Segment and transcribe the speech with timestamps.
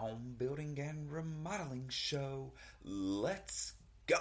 [0.00, 2.50] home building and remodeling show.
[2.82, 3.74] Let's
[4.06, 4.16] go.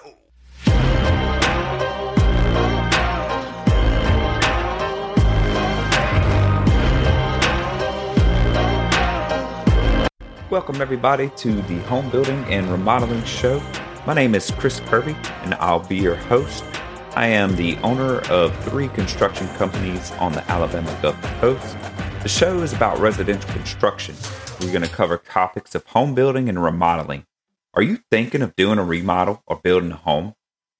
[10.49, 13.61] Welcome, everybody, to the home building and remodeling show.
[14.05, 15.15] My name is Chris Kerby,
[15.45, 16.65] and I'll be your host.
[17.15, 21.77] I am the owner of three construction companies on the Alabama Gulf Coast.
[22.21, 24.13] The show is about residential construction.
[24.59, 27.25] We're going to cover topics of home building and remodeling.
[27.73, 30.35] Are you thinking of doing a remodel or building a home?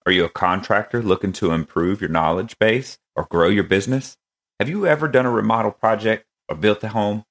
[0.06, 4.18] Are you a contractor looking to improve your knowledge base or grow your business?
[4.60, 7.24] Have you ever done a remodel project or built a home?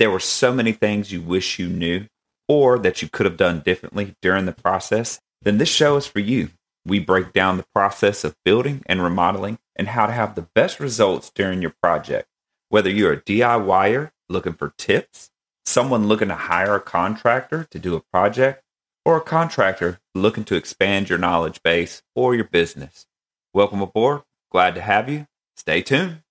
[0.00, 2.06] There were so many things you wish you knew
[2.48, 5.20] or that you could have done differently during the process.
[5.42, 6.50] Then this show is for you.
[6.84, 10.80] We break down the process of building and remodeling and how to have the best
[10.80, 12.26] results during your project.
[12.74, 15.30] Whether you're a DIYer looking for tips,
[15.64, 18.64] someone looking to hire a contractor to do a project,
[19.04, 23.06] or a contractor looking to expand your knowledge base or your business.
[23.52, 24.22] Welcome aboard.
[24.50, 25.28] Glad to have you.
[25.56, 26.22] Stay tuned.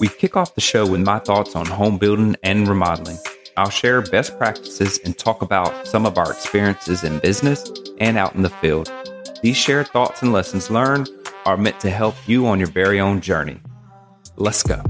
[0.00, 3.16] We kick off the show with my thoughts on home building and remodeling.
[3.56, 8.34] I'll share best practices and talk about some of our experiences in business and out
[8.34, 8.92] in the field.
[9.40, 11.08] These shared thoughts and lessons learned
[11.46, 13.62] are meant to help you on your very own journey.
[14.38, 14.82] Let's go.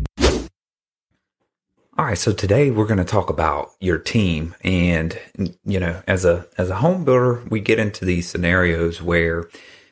[1.98, 5.18] All right, so today we're going to talk about your team and
[5.64, 9.48] you know, as a as a home builder, we get into these scenarios where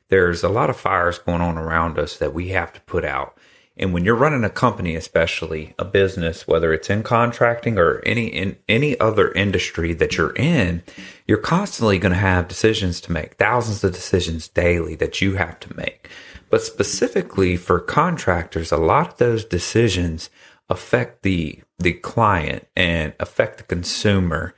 [0.08, 3.38] there's a lot of fires going on around us that we have to put out.
[3.76, 8.26] And when you're running a company, especially a business, whether it's in contracting or any
[8.26, 10.82] in any other industry that you're in,
[11.26, 15.58] you're constantly going to have decisions to make, thousands of decisions daily that you have
[15.60, 16.10] to make.
[16.50, 20.30] But specifically for contractors, a lot of those decisions
[20.68, 24.54] affect the the client and affect the consumer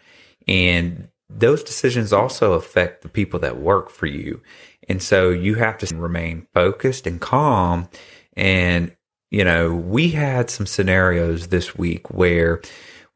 [0.46, 4.40] and those decisions also affect the people that work for you.
[4.88, 7.88] And so you have to remain focused and calm
[8.36, 8.94] and
[9.30, 12.62] you know, we had some scenarios this week where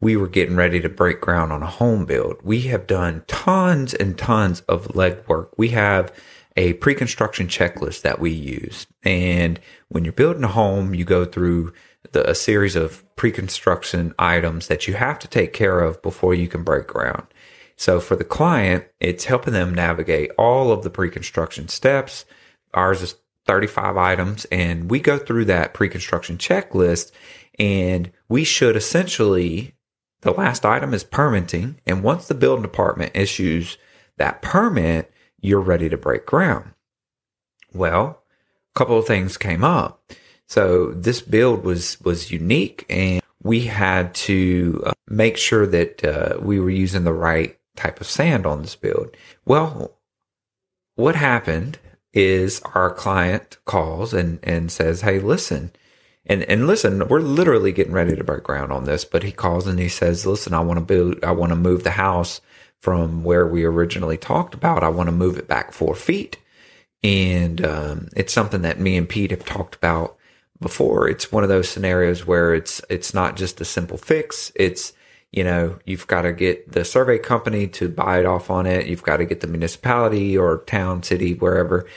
[0.00, 2.36] we were getting ready to break ground on a home build.
[2.42, 5.50] We have done tons and tons of legwork.
[5.56, 6.12] We have
[6.60, 8.86] a pre-construction checklist that we use.
[9.02, 11.72] And when you're building a home, you go through
[12.12, 16.48] the, a series of pre-construction items that you have to take care of before you
[16.48, 17.26] can break ground.
[17.76, 22.26] So for the client, it's helping them navigate all of the pre-construction steps.
[22.74, 23.16] Ours is
[23.46, 27.10] 35 items and we go through that pre-construction checklist
[27.58, 29.74] and we should essentially
[30.20, 33.78] the last item is permitting and once the building department issues
[34.18, 35.10] that permit
[35.40, 36.72] you're ready to break ground.
[37.72, 38.22] Well
[38.74, 40.12] a couple of things came up.
[40.46, 46.38] So this build was was unique and we had to uh, make sure that uh,
[46.40, 49.16] we were using the right type of sand on this build.
[49.44, 49.96] Well
[50.94, 51.78] what happened
[52.12, 55.72] is our client calls and, and says, Hey, listen,
[56.30, 59.66] and, and listen, we're literally getting ready to break ground on this, but he calls
[59.66, 62.40] and he says, listen, I want to build, I want to move the house
[62.78, 64.84] from where we originally talked about.
[64.84, 66.38] I want to move it back four feet.
[67.02, 70.16] And, um, it's something that me and Pete have talked about
[70.60, 71.08] before.
[71.08, 74.52] It's one of those scenarios where it's, it's not just a simple fix.
[74.54, 74.92] It's,
[75.32, 78.86] you know, you've got to get the survey company to buy it off on it.
[78.86, 81.88] You've got to get the municipality or town, city, wherever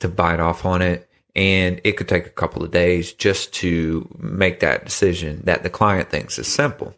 [0.00, 1.09] to buy it off on it.
[1.36, 5.70] And it could take a couple of days just to make that decision that the
[5.70, 6.94] client thinks is simple.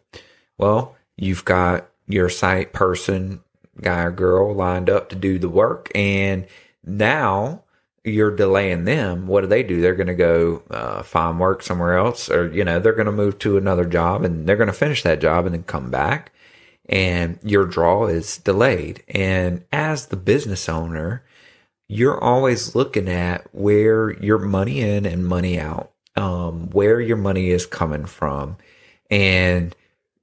[0.57, 3.41] Well, you've got your site person,
[3.81, 5.91] guy or girl lined up to do the work.
[5.93, 6.47] And
[6.83, 7.63] now
[8.03, 9.81] you're delaying them, what do they do?
[9.81, 13.11] They're going to go uh, find work somewhere else, or you know, they're going to
[13.11, 16.33] move to another job, and they're going to finish that job and then come back,
[16.89, 19.03] and your draw is delayed.
[19.07, 21.23] And as the business owner,
[21.93, 27.49] you're always looking at where your money in and money out, um, where your money
[27.49, 28.57] is coming from,
[29.11, 29.75] and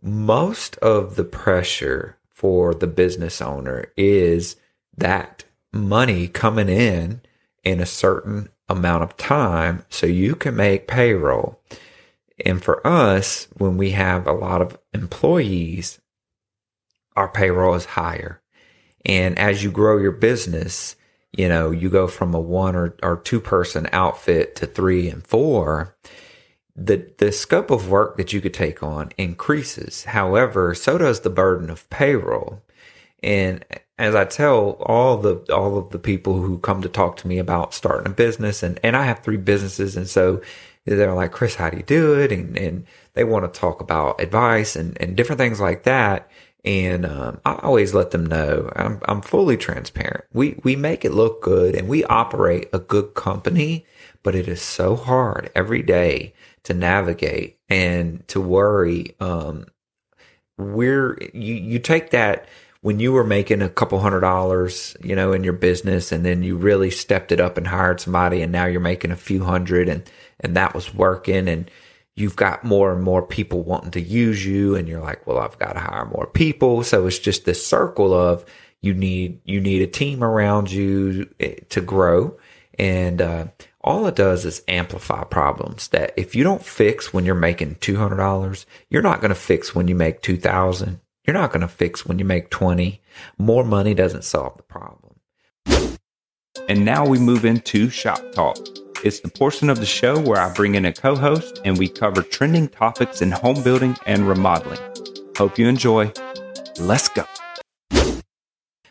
[0.02, 4.56] most of the pressure for the business owner is
[4.96, 7.20] that money coming in
[7.62, 11.60] in a certain amount of time so you can make payroll.
[12.44, 16.00] And for us, when we have a lot of employees,
[17.14, 18.40] our payroll is higher.
[19.04, 20.96] And as you grow your business,
[21.32, 25.26] you know, you go from a one or, or two person outfit to three and
[25.26, 25.96] four.
[26.76, 30.04] The, the scope of work that you could take on increases.
[30.04, 32.62] However, so does the burden of payroll.
[33.22, 33.64] And
[33.98, 37.38] as I tell all the all of the people who come to talk to me
[37.38, 40.40] about starting a business, and and I have three businesses, and so
[40.86, 42.32] they're like, Chris, how do you do it?
[42.32, 46.30] And and they want to talk about advice and, and different things like that.
[46.64, 50.24] And um, I always let them know I'm, I'm fully transparent.
[50.32, 53.86] We we make it look good and we operate a good company,
[54.22, 56.34] but it is so hard every day
[56.64, 59.16] to navigate and to worry.
[59.20, 59.66] Um,
[60.58, 62.46] we're you you take that
[62.82, 66.42] when you were making a couple hundred dollars, you know, in your business and then
[66.42, 69.88] you really stepped it up and hired somebody and now you're making a few hundred
[69.88, 70.02] and,
[70.40, 71.70] and that was working and
[72.20, 75.58] you've got more and more people wanting to use you and you're like, well, I've
[75.58, 76.82] got to hire more people.
[76.82, 78.44] So it's just this circle of
[78.82, 82.38] you need, you need a team around you eh, to grow.
[82.78, 83.46] And, uh,
[83.82, 88.66] all it does is amplify problems that if you don't fix when you're making $200,
[88.90, 92.18] you're not going to fix when you make 2000 you're not going to fix when
[92.18, 93.00] you make 20.
[93.38, 95.14] More money doesn't solve the problem.
[96.68, 98.56] And now we move into Shop Talk.
[99.02, 101.88] It's the portion of the show where I bring in a co host and we
[101.88, 104.78] cover trending topics in home building and remodeling.
[105.38, 106.12] Hope you enjoy.
[106.78, 107.24] Let's go.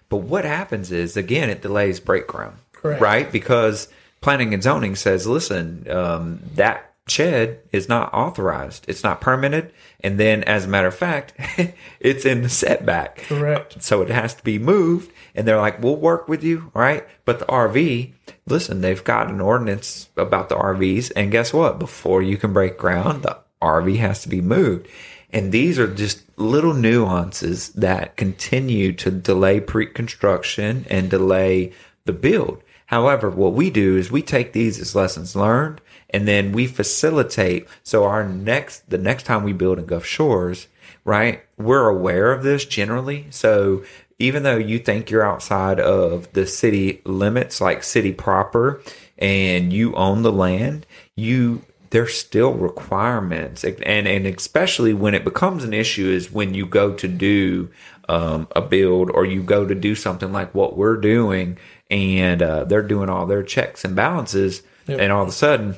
[0.09, 2.57] But what happens is, again, it delays break ground.
[2.71, 2.99] Correct.
[2.99, 3.31] Right?
[3.31, 3.87] Because
[4.21, 8.85] planning and zoning says, listen, um, that shed is not authorized.
[8.87, 9.71] It's not permitted.
[10.01, 11.33] And then, as a matter of fact,
[11.99, 13.17] it's in the setback.
[13.17, 13.81] Correct.
[13.81, 15.11] So it has to be moved.
[15.35, 16.71] And they're like, we'll work with you.
[16.73, 17.07] Right.
[17.25, 18.13] But the RV,
[18.47, 21.11] listen, they've got an ordinance about the RVs.
[21.15, 21.79] And guess what?
[21.79, 24.87] Before you can break ground, the RV has to be moved.
[25.31, 31.73] And these are just little nuances that continue to delay pre construction and delay
[32.05, 32.63] the build.
[32.87, 35.79] However, what we do is we take these as lessons learned
[36.09, 37.67] and then we facilitate.
[37.83, 40.67] So our next, the next time we build in Gulf Shores,
[41.05, 43.27] right, we're aware of this generally.
[43.29, 43.83] So
[44.17, 48.81] even though you think you're outside of the city limits, like city proper,
[49.17, 50.85] and you own the land,
[51.15, 56.65] you there's still requirements, and and especially when it becomes an issue is when you
[56.65, 57.69] go to do
[58.07, 61.57] um, a build or you go to do something like what we're doing,
[61.89, 64.99] and uh, they're doing all their checks and balances, yep.
[64.99, 65.75] and all of a sudden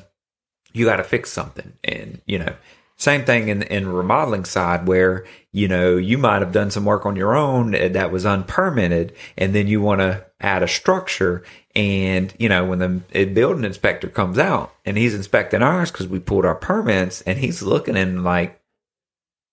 [0.72, 1.72] you got to fix something.
[1.84, 2.54] And, you know,
[2.96, 7.04] same thing in, in remodeling side where, you know, you might have done some work
[7.04, 11.42] on your own eh, that was unpermitted and then you want to add a structure.
[11.74, 16.06] And, you know, when the eh, building inspector comes out and he's inspecting ours because
[16.06, 18.61] we pulled our permits and he's looking and like,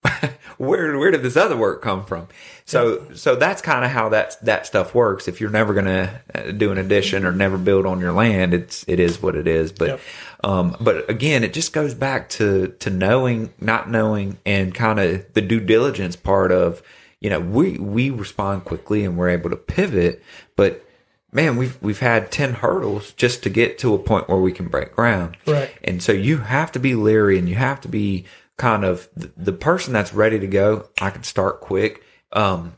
[0.57, 2.27] where where did this other work come from?
[2.65, 5.27] So so that's kind of how that that stuff works.
[5.27, 8.53] If you're never going to uh, do an addition or never build on your land,
[8.53, 9.71] it's it is what it is.
[9.71, 9.99] But yep.
[10.43, 15.33] um, but again, it just goes back to to knowing, not knowing, and kind of
[15.33, 16.81] the due diligence part of
[17.19, 20.23] you know we we respond quickly and we're able to pivot,
[20.55, 20.85] but
[21.31, 24.67] man, we've we've had ten hurdles just to get to a point where we can
[24.67, 25.37] break ground.
[25.45, 25.71] Right.
[25.83, 28.25] And so you have to be leery and you have to be
[28.59, 32.03] kind of the, the person that's ready to go, I can start quick.
[32.31, 32.75] Um,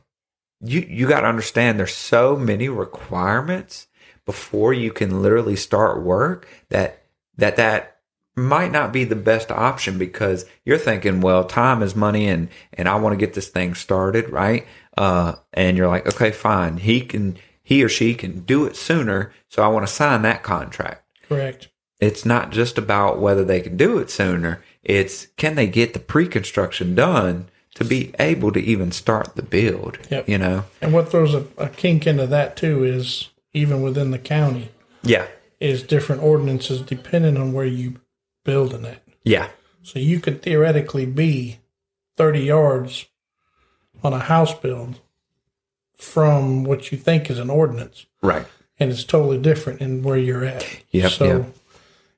[0.61, 3.87] you, you got to understand there's so many requirements
[4.25, 7.03] before you can literally start work that,
[7.35, 7.97] that, that
[8.35, 12.87] might not be the best option because you're thinking, well, time is money and, and
[12.87, 14.29] I want to get this thing started.
[14.29, 14.65] Right.
[14.95, 16.77] Uh, and you're like, okay, fine.
[16.77, 19.33] He can, he or she can do it sooner.
[19.49, 21.03] So I want to sign that contract.
[21.27, 21.69] Correct.
[21.99, 24.63] It's not just about whether they can do it sooner.
[24.83, 29.99] It's can they get the pre-construction done to be able to even start the build?
[30.09, 30.27] Yep.
[30.27, 30.65] You know.
[30.81, 34.69] And what throws a, a kink into that too is even within the county.
[35.03, 35.27] Yeah.
[35.59, 37.99] Is different ordinances depending on where you
[38.43, 39.03] building it.
[39.23, 39.49] Yeah.
[39.83, 41.59] So you could theoretically be
[42.17, 43.05] thirty yards
[44.03, 44.99] on a house build
[45.95, 48.07] from what you think is an ordinance.
[48.23, 48.47] Right.
[48.79, 50.65] And it's totally different in where you're at.
[50.89, 51.09] Yeah.
[51.09, 51.55] So yep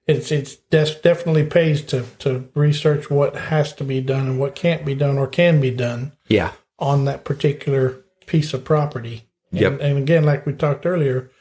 [0.05, 4.85] it's it's definitely pays to to research what has to be done and what can't
[4.85, 6.13] be done or can be done.
[6.27, 6.51] Yeah.
[6.79, 9.23] On that particular piece of property.
[9.51, 9.73] Yep.
[9.73, 11.31] And, and again, like we talked earlier,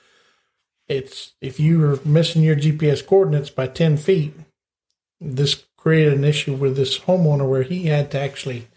[0.87, 4.35] it's if you are missing your GPS coordinates by ten feet,
[5.21, 8.69] this created an issue with this homeowner where he had to actually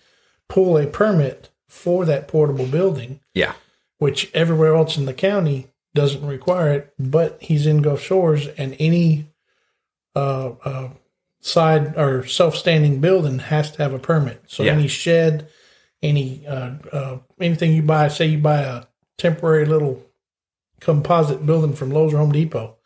[0.49, 3.19] pull a permit for that portable building.
[3.35, 3.53] Yeah.
[3.99, 8.75] Which everywhere else in the county doesn't require it, but he's in Gulf Shores and
[8.79, 9.27] any
[10.15, 10.89] uh, uh,
[11.41, 14.43] side or self-standing building has to have a permit.
[14.47, 14.73] So Yeah.
[14.73, 15.49] any shed,
[16.01, 18.83] any uh, uh, anything you buy, say you buy a
[19.17, 20.03] temporary little
[20.79, 22.77] composite building from Lowe's or Home Depot,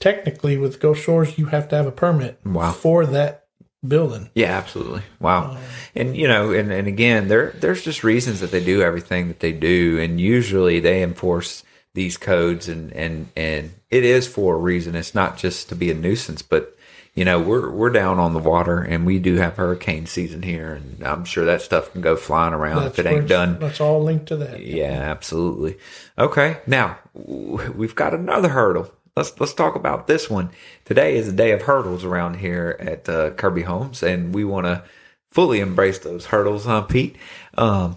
[0.00, 2.72] technically with Gulf Shores you have to have a permit Wow.
[2.72, 3.46] for that
[3.86, 4.30] building.
[4.34, 5.02] Yeah, absolutely.
[5.20, 5.58] Wow.
[5.94, 9.40] and you know, and, and again, there there's just reasons that they do everything that
[9.40, 11.62] they do, and usually they enforce
[11.94, 14.94] these codes, and and and it is for a reason.
[14.94, 16.76] It's not just to be a nuisance, but
[17.14, 20.74] you know, we're we're down on the water, and we do have hurricane season here,
[20.74, 23.58] and I'm sure that stuff can go flying around if it ain't done.
[23.60, 24.60] That's all linked to that.
[24.60, 25.78] Yeah, absolutely.
[26.18, 28.92] Okay, now we've got another hurdle.
[29.16, 30.50] Let's let's talk about this one.
[30.84, 34.66] Today is a day of hurdles around here at uh, Kerby Homes, and we want
[34.66, 34.82] to
[35.30, 37.14] fully embrace those hurdles, huh, Pete?
[37.56, 37.96] Um,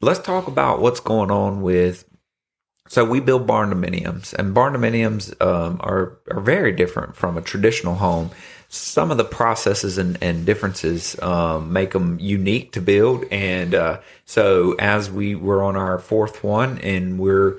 [0.00, 2.06] let's talk about what's going on with.
[2.88, 7.42] So we build barn dominiums, and barn dominiums um, are are very different from a
[7.42, 8.30] traditional home.
[8.68, 14.00] Some of the processes and, and differences um, make them unique to build, and uh,
[14.26, 17.58] so as we were on our fourth one, and we're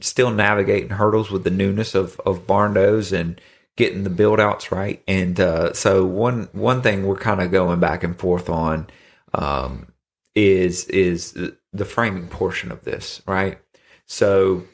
[0.00, 3.40] still navigating hurdles with the newness of of barn doors and
[3.76, 5.02] getting the build outs right.
[5.06, 8.86] And uh, so one one thing we're kind of going back and forth on
[9.34, 9.88] um,
[10.34, 11.32] is is
[11.72, 13.58] the framing portion of this, right?
[14.06, 14.64] So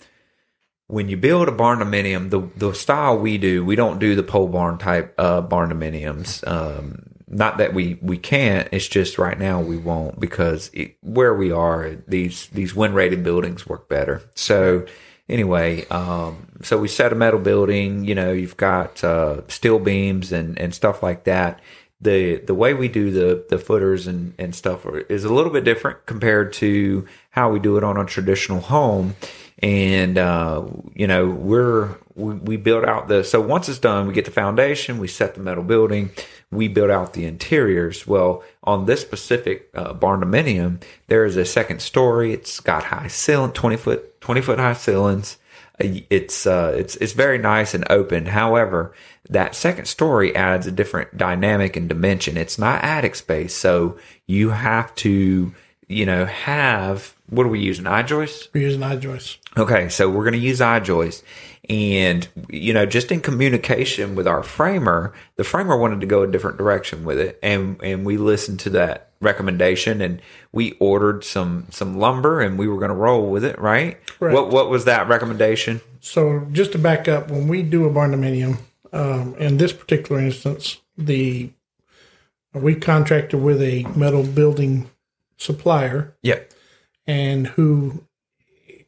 [0.88, 4.22] when you build a barn dominium, the the style we do, we don't do the
[4.22, 6.46] pole barn type uh, barn dominiums.
[6.46, 8.68] Um, not that we we can't.
[8.72, 13.22] It's just right now we won't because it, where we are, these these wind rated
[13.22, 14.22] buildings work better.
[14.34, 14.86] So
[15.28, 18.04] anyway, um, so we set a metal building.
[18.04, 21.60] You know, you've got uh, steel beams and and stuff like that.
[22.00, 25.64] The the way we do the the footers and and stuff is a little bit
[25.64, 29.16] different compared to how we do it on a traditional home.
[29.60, 30.64] And uh,
[30.94, 34.30] you know, we're we, we build out the so once it's done, we get the
[34.30, 36.10] foundation, we set the metal building,
[36.52, 38.06] we build out the interiors.
[38.06, 42.32] Well, on this specific uh, barn dominium, there is a second story.
[42.32, 45.38] It's got high ceiling, twenty foot twenty foot high ceilings.
[45.80, 48.26] Uh, It's uh, it's it's very nice and open.
[48.26, 48.92] However,
[49.30, 52.36] that second story adds a different dynamic and dimension.
[52.36, 55.52] It's not attic space, so you have to
[55.86, 57.86] you know have what are we using?
[57.86, 58.48] I joists.
[58.54, 59.38] We're using iJoist.
[59.56, 61.22] Okay, so we're going to use iJoist.
[61.68, 66.26] And, you know, just in communication with our framer, the framer wanted to go a
[66.26, 67.38] different direction with it.
[67.42, 70.22] And, and we listened to that recommendation and
[70.52, 73.98] we ordered some, some lumber and we were going to roll with it, right?
[74.06, 74.34] Correct.
[74.34, 75.80] What, what was that recommendation?
[76.00, 78.60] So just to back up, when we do a barn dominium,
[78.92, 81.50] um, in this particular instance, the
[82.54, 84.90] we contracted with a metal building
[85.36, 86.40] supplier, Yeah.
[87.06, 88.04] and who,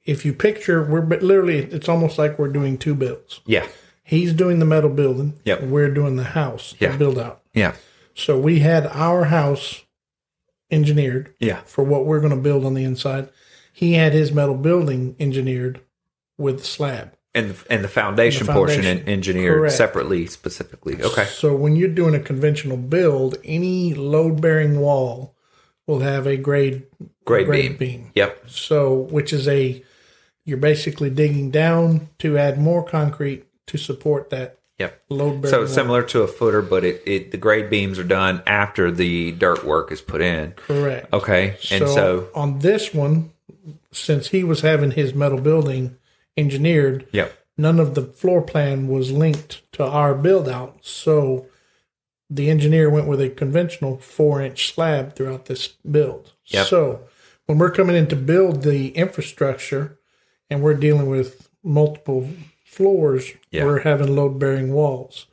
[0.04, 3.40] if you picture, we're but literally, it's almost like we're doing two builds.
[3.46, 3.66] Yeah.
[4.02, 5.38] He's doing the metal building.
[5.44, 5.62] Yep.
[5.62, 6.92] We're doing the house, Yeah.
[6.92, 7.42] the build out.
[7.54, 7.74] Yeah.
[8.14, 9.82] So we had our house
[10.70, 11.60] engineered Yeah.
[11.64, 13.28] for what we're going to build on the inside.
[13.72, 15.80] He had his metal building engineered
[16.38, 17.12] with the slab.
[17.34, 19.06] And, and the foundation, The portion foundation.
[19.08, 19.74] en- engineered Correct.
[19.74, 21.00] separately, specifically.
[21.00, 21.24] Okay.
[21.26, 25.36] So when you're doing a conventional build, any load bearing wall
[25.86, 26.86] will have a grade
[27.24, 28.10] Grade beam.
[28.16, 28.44] Yep.
[28.48, 29.84] So which is a
[30.44, 35.02] you're basically digging down to add more concrete to support that Yep.
[35.10, 35.54] load bearing.
[35.54, 38.90] So it's similar to a footer, but it, it the grade beams are done after
[38.90, 40.52] the dirt work is put in.
[40.52, 41.12] correct.
[41.12, 41.58] Okay.
[41.70, 43.30] And so, on this one,
[43.92, 45.98] since he was having his metal building
[46.36, 47.36] engineered, yep.
[47.58, 50.78] none of the floor plan was linked to our build out.
[50.80, 51.46] So
[52.30, 56.32] the engineer went with a conventional four inch slab throughout this build.
[56.46, 56.66] Yep.
[56.68, 57.00] So
[57.46, 59.98] when we're coming in to build the infrastructure
[60.50, 62.28] and we're dealing with multiple
[62.64, 63.64] floors, Yeah.
[63.64, 65.26] we're having load bearing walls.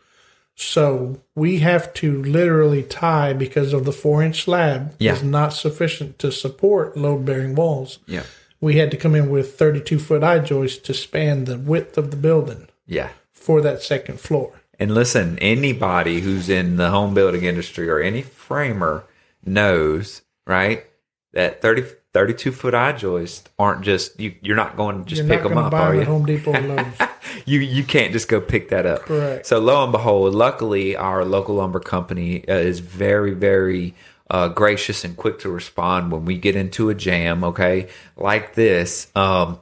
[0.55, 5.13] So we have to literally tie because of the four inch slab Yeah.
[5.13, 8.00] is not sufficient to support load bearing walls.
[8.07, 8.24] Yeah.
[8.59, 12.09] We had to come in with 32 foot I joists to span the width of
[12.09, 13.09] the building Yeah.
[13.31, 14.53] for that second floor.
[14.79, 19.03] And listen, anybody who's in the home building industry or any framer
[19.45, 20.86] knows, right,
[21.33, 21.83] that 30,
[22.17, 25.55] 32 foot I joists aren't just, you, you're not going to just You're pick them
[25.55, 26.03] up, are you?
[26.03, 27.09] Home Depot Lowe's.
[27.45, 29.01] you you can't just go pick that up.
[29.01, 29.45] Correct.
[29.45, 33.93] So lo and behold, luckily our local lumber company uh, is very very
[34.31, 37.43] uh, gracious and quick to respond when we get into a jam.
[37.43, 39.12] Okay, like this.
[39.15, 39.59] Um,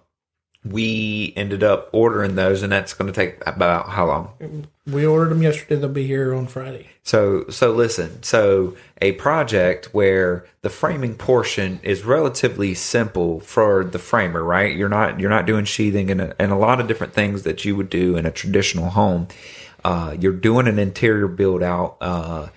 [0.65, 4.67] we ended up ordering those, and that's going to take about how long?
[4.87, 5.75] we ordered them yesterday.
[5.75, 6.89] They'll be here on Friday.
[7.03, 13.99] So so listen, so a project where the framing portion is relatively simple for the
[13.99, 14.75] framer, right?
[14.75, 17.65] You're not you're not doing sheathing and a, and a lot of different things that
[17.65, 19.27] you would do in a traditional home.
[19.83, 21.97] Uh, you're doing an interior build out.
[22.01, 22.47] Uh,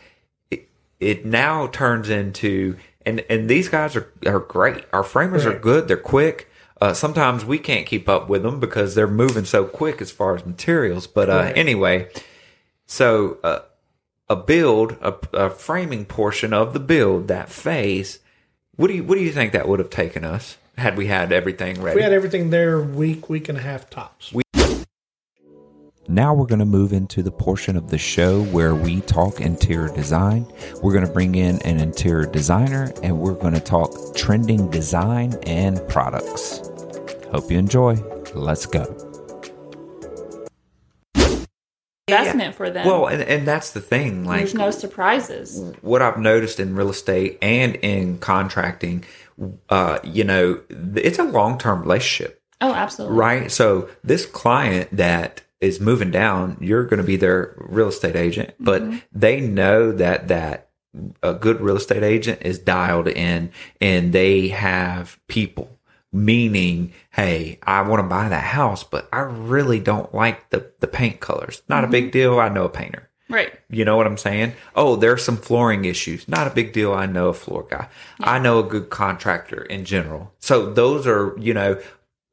[0.51, 4.85] it, it now turns into and and these guys are are great.
[4.93, 5.89] Our framers are good.
[5.89, 6.51] They're quick.
[6.81, 10.37] Uh, sometimes we can't keep up with them because they're moving so quick as far
[10.37, 11.07] as materials.
[11.07, 11.59] But uh, Correct.
[11.59, 12.09] anyway,
[12.87, 13.61] so uh,
[14.29, 18.21] a build, a, a framing portion of the build, that phase.
[18.77, 21.33] What do you what do you think that would have taken us had we had
[21.33, 21.97] everything ready?
[21.97, 24.33] We had everything there week, week and a half tops.
[26.11, 29.95] Now we're going to move into the portion of the show where we talk interior
[29.95, 30.51] design.
[30.83, 35.35] We're going to bring in an interior designer and we're going to talk trending design
[35.43, 36.68] and products.
[37.33, 37.95] Hope you enjoy.
[38.35, 38.85] Let's go.
[42.09, 42.87] investment for them.
[42.87, 44.25] Well, and, and that's the thing.
[44.25, 45.73] Like, There's no surprises.
[45.83, 49.05] what I've noticed in real estate and in contracting,
[49.69, 50.61] uh, you know,
[50.97, 53.19] it's a long term relationship, Oh, absolutely.
[53.19, 53.53] right?
[53.53, 58.55] So this client that is moving down, you're going to be their real estate agent,
[58.59, 58.83] but
[59.13, 60.71] they know that that
[61.23, 65.78] a good real estate agent is dialed in and they have people.
[66.11, 70.87] Meaning, hey, I want to buy that house, but I really don't like the, the
[70.87, 71.63] paint colors.
[71.69, 72.13] Not a big mm-hmm.
[72.13, 72.41] deal.
[72.41, 73.09] I know a painter.
[73.29, 73.53] Right.
[73.69, 74.55] You know what I'm saying?
[74.75, 76.27] Oh, there's some flooring issues.
[76.29, 76.95] Not a big deal.
[76.95, 77.89] I know a floor guy.
[78.21, 80.33] I know a good contractor in general.
[80.39, 81.81] So those are, you know,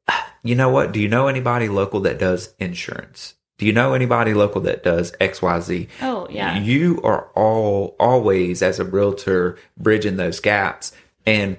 [0.42, 0.92] you know what?
[0.92, 3.34] Do you know anybody local that does insurance?
[3.58, 5.88] Do you know anybody local that does XYZ?
[6.02, 6.58] Oh, yeah.
[6.58, 10.92] You are all always as a realtor bridging those gaps
[11.26, 11.56] and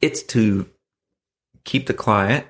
[0.00, 0.68] it's to
[1.64, 2.46] keep the client,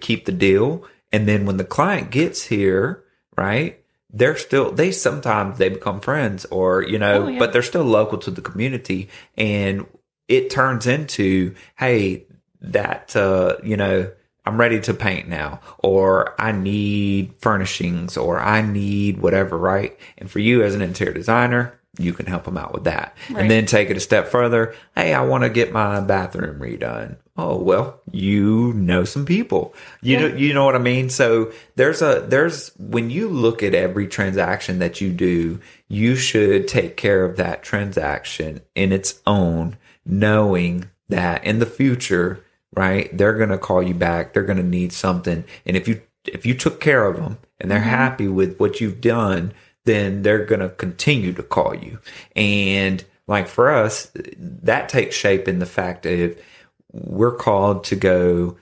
[0.00, 3.04] keep the deal, and then when the client gets here,
[3.36, 3.80] right?
[4.12, 7.38] They're still they sometimes they become friends or you know, Oh, yeah.
[7.38, 9.86] but they're still local to the community and
[10.28, 12.24] it turns into hey,
[12.60, 14.10] that uh, you know,
[14.44, 19.98] I'm ready to paint now, or I need furnishings, or I need whatever, right?
[20.18, 23.16] And for you as an interior designer, you can help them out with that.
[23.30, 23.40] Right.
[23.40, 24.74] And then take it a step further.
[24.94, 27.16] Hey, I want to get my bathroom redone.
[27.38, 29.74] Oh, well, you know some people.
[30.00, 31.10] You know, you know what I mean?
[31.10, 36.66] So there's a, there's, when you look at every transaction that you do, you should
[36.66, 39.76] take care of that transaction in its own,
[40.06, 42.42] knowing that in the future,
[42.74, 44.32] right, they're going to call you back.
[44.32, 45.44] They're going to need something.
[45.66, 47.88] And if you, if you took care of them and they're mm-hmm.
[47.88, 49.52] happy with what you've done,
[49.86, 51.98] then they're going to continue to call you.
[52.34, 56.38] And like for us, that takes shape in the fact of
[56.92, 58.56] we're called to go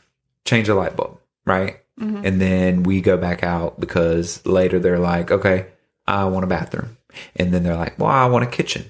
[0.45, 1.81] change a light bulb, right?
[1.99, 2.25] Mm-hmm.
[2.25, 5.67] And then we go back out because later they're like, okay,
[6.07, 6.97] I want a bathroom.
[7.37, 8.85] And then they're like, well, I want a kitchen.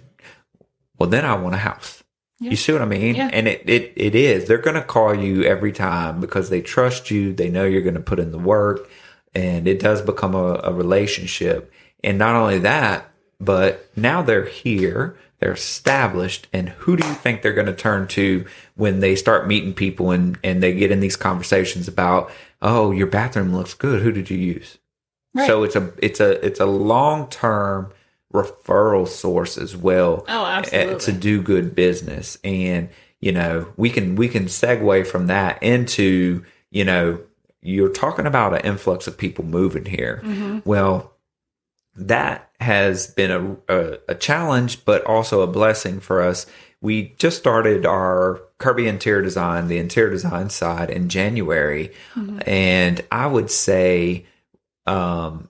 [0.99, 2.03] Well, then I want a house.
[2.41, 3.15] You see what I mean?
[3.15, 3.31] Yeah.
[3.33, 4.47] And it, it, it is.
[4.47, 7.33] They're going to call you every time because they trust you.
[7.33, 8.91] They know you're going to put in the work
[9.35, 11.73] and it does become a, a relationship.
[12.05, 16.47] And not only that, but now they're here, they're established.
[16.53, 18.45] And who do you think they're going to turn to
[18.77, 22.31] when they start meeting people and, and they get in these conversations about,
[22.63, 24.03] oh, your bathroom looks good.
[24.03, 24.79] Who did you use?
[25.35, 25.47] Right.
[25.47, 27.93] So it's a, it's a, it's a long term
[28.33, 30.99] referral source as well Oh, uh, absolutely.
[31.01, 32.89] to do good business and
[33.21, 37.21] you know we can we can segue from that into you know
[37.63, 40.59] you're talking about an influx of people moving here Mm-hmm.
[40.65, 41.13] well
[41.97, 46.47] that has been a, a, a challenge but also a blessing for us.
[46.81, 51.93] We just started our kerby interior design the interior design side in january.
[52.47, 54.27] And i would say
[54.87, 55.49] um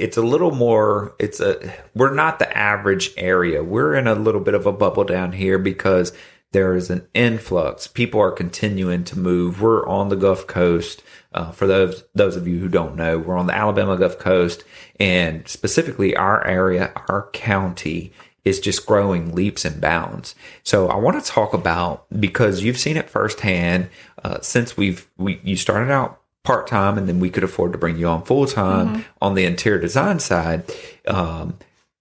[0.00, 3.62] it's a little more it's a we're not the average area.
[3.62, 6.12] We're in a little bit of a bubble down here because
[6.52, 11.50] there is an influx people are continuing to move we're on the gulf coast uh,
[11.50, 14.64] for those those of you who don't know we're on the alabama gulf coast
[14.98, 18.12] and specifically our area our county
[18.44, 20.34] is just growing leaps and bounds.
[20.62, 23.88] So I want to talk about because you've seen it firsthand
[24.24, 27.78] uh, since we've we you started out part time and then we could afford to
[27.78, 30.64] bring you on full time on the interior design side.
[31.06, 31.58] Um,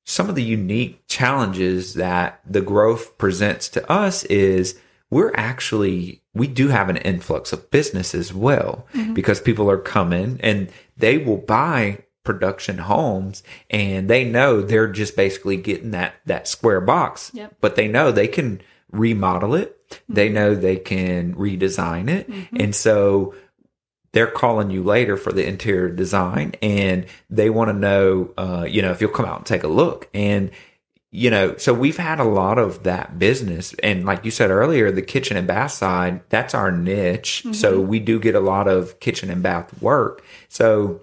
[0.09, 4.79] some of the unique challenges that the growth presents to us is
[5.11, 9.13] we're actually we do have an influx of business as well mm-hmm.
[9.13, 15.15] because people are coming and they will buy production homes and they know they're just
[15.15, 17.57] basically getting that that square box Yep.
[17.61, 19.75] but they know they can remodel it.
[20.07, 20.35] They mm-hmm.
[20.35, 22.29] know they can redesign it.
[22.29, 22.55] Mm-hmm.
[22.59, 23.35] And so
[24.11, 28.81] they're calling you later for the interior design and they want to know uh, you
[28.81, 30.09] know if you'll come out and take a look.
[30.13, 30.51] And
[31.11, 33.73] you know so we've had a lot of that business.
[33.81, 37.45] And like you said earlier the kitchen and bath side that's our niche.
[37.53, 40.23] So we do get a lot of kitchen and bath work.
[40.49, 41.01] So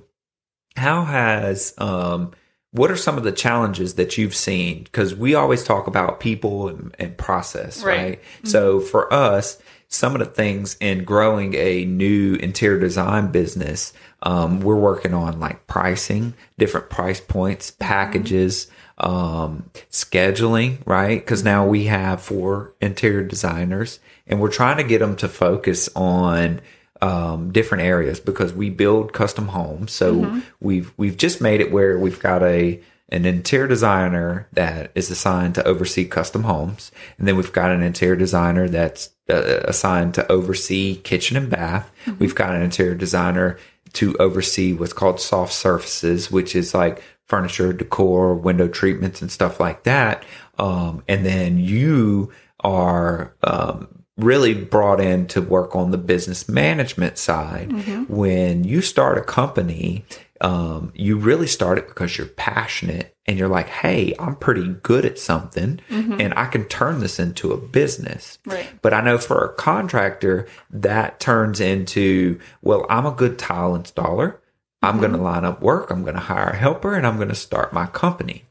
[0.77, 2.33] how has um
[2.73, 4.85] what are some of the challenges that you've seen?
[4.85, 8.21] Because we always talk about people and, and process right, Right.
[8.45, 14.61] so for us some of the things in growing a new interior design business um,
[14.61, 18.68] we're working on like pricing different price points packages
[18.99, 21.20] um, scheduling right?
[21.20, 25.88] Because now we have four interior designers and we're trying to get them to focus
[25.94, 26.61] on
[27.03, 29.92] um, different areas because we build custom homes.
[29.92, 35.11] So we've we've just made it where we've got a an interior designer that is
[35.11, 40.14] assigned to oversee custom homes, and then we've got an interior designer that's uh, assigned
[40.14, 41.90] to oversee kitchen and bath.
[42.19, 43.59] We've got an interior designer
[43.95, 49.59] to oversee what's called soft surfaces, which is like furniture, decor, window treatments, and stuff
[49.59, 50.25] like that.
[50.59, 57.19] Um, and then you are um, really brought in to work on the business management
[57.19, 57.71] side.
[58.09, 60.05] When you start a company,
[60.40, 65.05] um, you really start it because you're passionate and you're like, hey, I'm pretty good
[65.05, 66.20] at something mm-hmm.
[66.20, 68.38] and I can turn this into a business.
[68.44, 68.68] Right.
[68.83, 74.38] But I know for a contractor, that turns into, well, I'm a good tile installer.
[74.83, 75.01] I'm mm-hmm.
[75.01, 75.90] going to line up work.
[75.90, 78.44] I'm going to hire a helper and I'm going to start my company.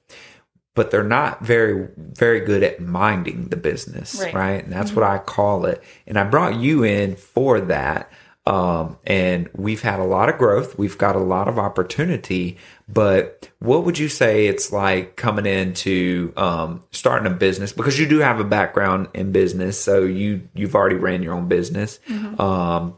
[0.73, 4.19] But they're not very, very good at minding the business.
[4.19, 4.33] Right.
[4.33, 4.63] Right.
[4.63, 4.99] And that's mm-hmm.
[4.99, 5.81] what I call it.
[6.05, 8.11] And I brought you in for that.
[8.47, 10.77] Um, and we've had a lot of growth.
[10.77, 12.57] We've got a lot of opportunity.
[12.87, 17.73] But what would you say it's like coming into um, starting a business?
[17.73, 21.47] Because you do have a background in business, so you you've already ran your own
[21.47, 21.99] business.
[22.39, 22.97] Um,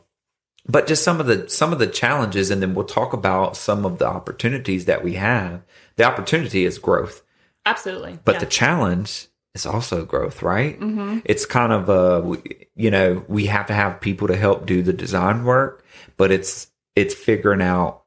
[0.67, 3.85] but just some of the some of the challenges, and then we'll talk about some
[3.85, 5.61] of the opportunities that we have.
[5.95, 7.23] The opportunity is growth,
[7.65, 8.19] Absolutely.
[8.25, 8.39] but yeah.
[8.39, 9.26] the challenge
[9.57, 10.79] is also growth, right?
[10.79, 11.19] Mm-hmm.
[11.25, 12.37] It's kind of a
[12.75, 15.83] you know we have to have people to help do the design work,
[16.15, 18.03] but it's it's figuring out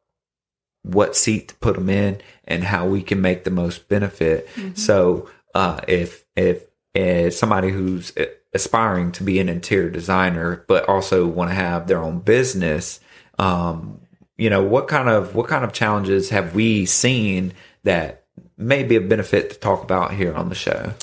[0.83, 4.49] what seat to put them in and how we can make the most benefit.
[4.77, 8.13] So uh, if if if somebody who's
[8.53, 13.01] aspiring to be an interior designer but also want to have their own business,
[13.39, 14.01] um,
[14.37, 17.53] you know what kind of what kind of challenges have we seen
[17.85, 18.25] that
[18.57, 20.95] may be a benefit to talk about here on the show?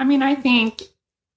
[0.00, 0.82] I mean, I think,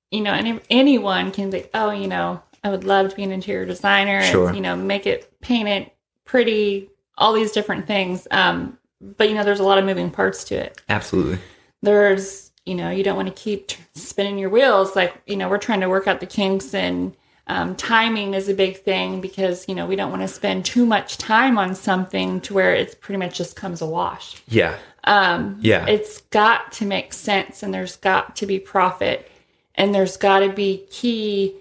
[0.10, 3.32] you know, any, anyone can think, oh, you know, I would love to be an
[3.34, 4.48] interior designer Sure.
[4.48, 8.26] and, you know, make it, paint it pretty, all these different things.
[8.32, 10.82] Um, but, you know, there's a lot of moving parts to it.
[10.88, 11.40] Absolutely.
[11.82, 14.96] There's, you know, you don't want to keep spinning your wheels.
[14.96, 17.14] Like, you know, we're trying to work out the kinks and
[17.48, 20.86] um, timing is a big thing because, you know, we don't want to spend too
[20.86, 24.42] much time on something to where it's pretty much just comes a wash.
[24.48, 24.78] Yeah.
[25.04, 25.86] Um, Yeah.
[25.86, 29.30] it's got to make sense and there's got to be profit
[29.76, 31.56] and there's got to be key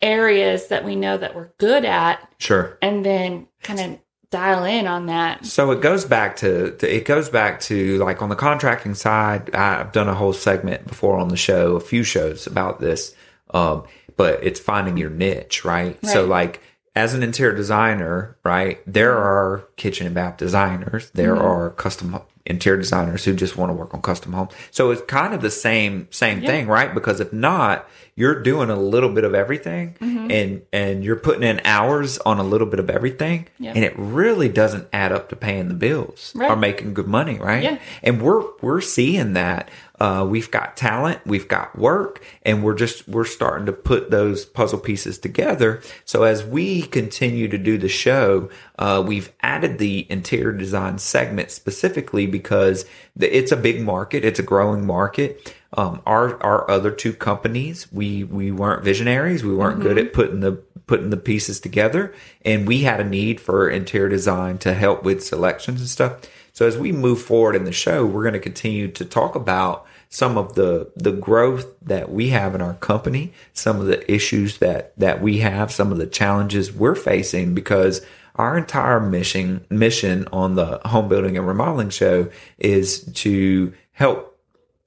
[0.00, 2.76] areas that we know that we're good at Sure.
[2.82, 3.98] and then kind of
[4.30, 5.44] dial in on that.
[5.46, 9.54] So it goes back to, to it goes back to like on the contracting side.
[9.54, 13.14] I've done a whole segment before on the show, a few shows about this.
[13.50, 13.84] Um,
[14.16, 15.98] but it's finding your niche, right?
[16.06, 16.60] So like
[16.94, 18.80] as an interior designer, right?
[18.86, 19.26] There mm-hmm.
[19.26, 21.10] are kitchen and bath designers.
[21.10, 21.44] There mm-hmm.
[21.44, 24.52] are custom interior designers who just want to work on custom homes.
[24.70, 26.92] So it's kind of the same same thing, right?
[26.92, 30.30] Because if not, you're doing a little bit of everything mm-hmm.
[30.30, 33.72] and and you're putting in hours on a little bit of everything Yeah.
[33.74, 36.50] and it really doesn't add up to paying the bills Right.
[36.50, 37.62] or making good money, right?
[37.62, 37.78] Yeah.
[38.02, 39.70] And we're we're seeing that.
[40.02, 44.44] Uh, we've got talent, we've got work, and we're just we're starting to put those
[44.44, 45.80] puzzle pieces together.
[46.04, 51.52] So as we continue to do the show, uh, we've added the interior design segment
[51.52, 52.84] specifically because
[53.14, 55.54] the, it's a big market, it's a growing market.
[55.74, 60.40] Um, our our other two companies, we we weren't visionaries, we weren't good at putting
[60.40, 60.54] the
[60.88, 62.12] putting the pieces together,
[62.44, 66.22] and we had a need for interior design to help with selections and stuff.
[66.52, 69.86] So as we move forward in the show, we're going to continue to talk about
[70.12, 74.58] some of the the growth that we have in our company, some of the issues
[74.58, 78.04] that that we have, some of the challenges we're facing because
[78.36, 84.38] our entire mission mission on the home building and remodeling show is to help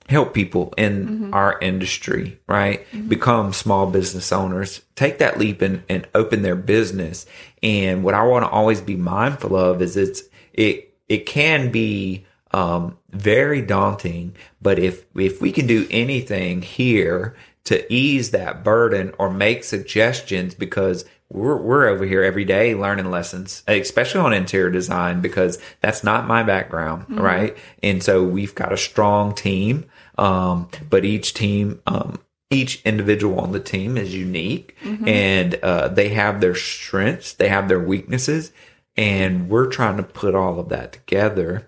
[0.07, 1.33] help people in mm-hmm.
[1.33, 2.85] our industry, right?
[2.91, 3.07] Mm-hmm.
[3.07, 7.25] Become small business owners, take that leap and, and open their business.
[7.63, 10.21] And what I want to always be mindful of is it's,
[10.53, 17.35] it, it can be, um, very daunting, but if, if we can do anything here
[17.65, 23.11] to ease that burden or make suggestions because we're, we're over here every day learning
[23.11, 27.57] lessons, especially on interior design, because that's not my background, right?
[27.83, 29.85] And so we've got a strong team.
[30.17, 36.09] Um, but each team, um, each individual on the team is unique and, uh, they
[36.09, 38.53] have their strengths, they have their weaknesses,
[38.95, 41.67] and we're trying to put all of that together.